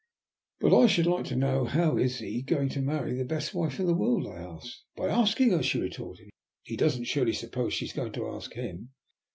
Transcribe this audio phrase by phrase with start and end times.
[0.61, 3.79] "But I should like to know, how is he going to marry the best wife
[3.79, 4.81] in the world?" I asked.
[4.95, 6.31] "By asking her," she retorted.
[6.63, 8.93] "He doesn't surely suppose she is going to ask him?"